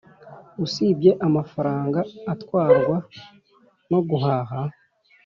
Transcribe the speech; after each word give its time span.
usibye 0.65 1.11
amafaranga 1.27 1.99
atwarwa 2.33 2.97
no 3.91 3.99
guhaha 4.07 4.61